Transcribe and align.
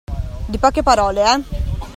Di 0.47 0.57
poche 0.57 0.81
parole, 0.81 1.23
eh! 1.23 1.79